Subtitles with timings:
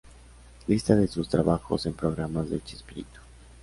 [0.67, 3.19] Lista de sus trabajos en programas de Chespirito.